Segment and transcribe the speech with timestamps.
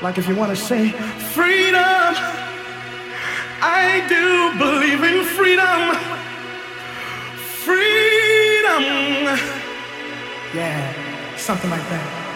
[0.00, 0.90] Like if you want to say
[1.34, 2.14] freedom,
[3.60, 5.96] I do believe in freedom.
[7.64, 8.82] Freedom.
[10.54, 12.27] Yeah, something like that.